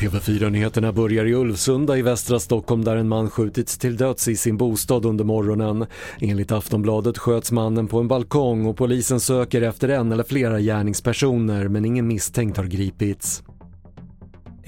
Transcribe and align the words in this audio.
TV4-nyheterna 0.00 0.92
börjar 0.92 1.24
i 1.24 1.34
Ulvsunda 1.34 1.96
i 1.98 2.02
västra 2.02 2.40
Stockholm 2.40 2.84
där 2.84 2.96
en 2.96 3.08
man 3.08 3.30
skjutits 3.30 3.78
till 3.78 3.96
döds 3.96 4.28
i 4.28 4.36
sin 4.36 4.56
bostad 4.56 5.06
under 5.06 5.24
morgonen. 5.24 5.86
Enligt 6.20 6.52
Aftonbladet 6.52 7.18
sköts 7.18 7.52
mannen 7.52 7.86
på 7.86 8.00
en 8.00 8.08
balkong 8.08 8.66
och 8.66 8.76
polisen 8.76 9.20
söker 9.20 9.62
efter 9.62 9.88
en 9.88 10.12
eller 10.12 10.24
flera 10.24 10.60
gärningspersoner 10.60 11.68
men 11.68 11.84
ingen 11.84 12.08
misstänkt 12.08 12.56
har 12.56 12.64
gripits. 12.64 13.42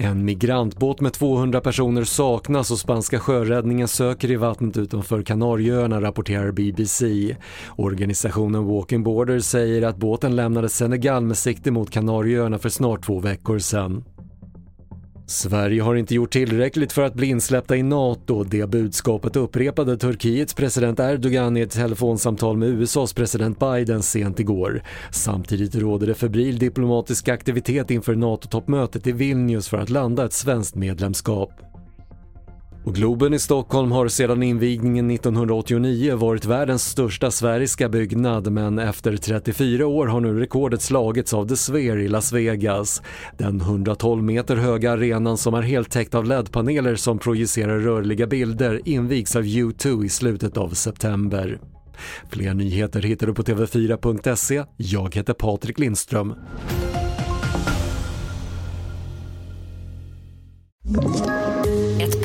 En 0.01 0.25
migrantbåt 0.25 1.01
med 1.01 1.13
200 1.13 1.61
personer 1.61 2.03
saknas 2.03 2.71
och 2.71 2.79
spanska 2.79 3.19
sjöräddningen 3.19 3.87
söker 3.87 4.31
i 4.31 4.35
vattnet 4.35 4.77
utanför 4.77 5.21
Kanarieöarna 5.21 6.01
rapporterar 6.01 6.51
BBC. 6.51 7.35
Organisationen 7.75 8.65
Walking 8.65 9.03
Borders 9.03 9.43
säger 9.43 9.81
att 9.81 9.97
båten 9.97 10.35
lämnade 10.35 10.69
Senegal 10.69 11.23
med 11.23 11.37
sikte 11.37 11.71
mot 11.71 11.91
Kanarieöarna 11.91 12.59
för 12.59 12.69
snart 12.69 13.05
två 13.05 13.19
veckor 13.19 13.59
sedan. 13.59 14.03
Sverige 15.29 15.81
har 15.81 15.95
inte 15.95 16.15
gjort 16.15 16.31
tillräckligt 16.31 16.91
för 16.91 17.01
att 17.01 17.13
bli 17.13 17.27
insläppta 17.27 17.75
i 17.75 17.83
NATO. 17.83 18.43
Det 18.43 18.69
budskapet 18.69 19.35
upprepade 19.35 19.97
Turkiets 19.97 20.53
president 20.53 20.99
Erdogan 20.99 21.57
i 21.57 21.61
ett 21.61 21.71
telefonsamtal 21.71 22.57
med 22.57 22.69
USAs 22.69 23.13
president 23.13 23.59
Biden 23.59 24.03
sent 24.03 24.39
igår. 24.39 24.83
Samtidigt 25.11 25.75
råder 25.75 26.07
det 26.07 26.13
febril 26.13 26.59
diplomatisk 26.59 27.29
aktivitet 27.29 27.91
inför 27.91 28.15
NATO-toppmötet 28.15 29.07
i 29.07 29.11
Vilnius 29.11 29.69
för 29.69 29.77
att 29.77 29.89
landa 29.89 30.25
ett 30.25 30.33
svenskt 30.33 30.75
medlemskap. 30.75 31.68
Och 32.83 32.95
Globen 32.95 33.33
i 33.33 33.39
Stockholm 33.39 33.91
har 33.91 34.07
sedan 34.07 34.43
invigningen 34.43 35.11
1989 35.11 36.15
varit 36.15 36.45
världens 36.45 36.83
största 36.83 37.31
sveriska 37.31 37.89
byggnad 37.89 38.51
men 38.51 38.79
efter 38.79 39.17
34 39.17 39.87
år 39.87 40.07
har 40.07 40.21
nu 40.21 40.39
rekordet 40.39 40.81
slagits 40.81 41.33
av 41.33 41.47
The 41.47 41.55
Sphere 41.55 42.03
i 42.03 42.07
Las 42.07 42.33
Vegas. 42.33 43.01
Den 43.37 43.61
112 43.61 44.23
meter 44.23 44.55
höga 44.55 44.91
arenan 44.91 45.37
som 45.37 45.53
är 45.53 45.61
helt 45.61 45.91
täckt 45.91 46.15
av 46.15 46.25
LED-paneler 46.25 46.95
som 46.95 47.19
projicerar 47.19 47.79
rörliga 47.79 48.27
bilder 48.27 48.81
invigs 48.85 49.35
av 49.35 49.43
U2 49.43 50.05
i 50.05 50.09
slutet 50.09 50.57
av 50.57 50.69
september. 50.69 51.59
Fler 52.31 52.53
nyheter 52.53 53.01
hittar 53.01 53.27
du 53.27 53.33
på 53.33 53.43
TV4.se. 53.43 54.63
Jag 54.77 55.15
heter 55.15 55.33
Patrik 55.33 55.79
Lindström. 55.79 56.35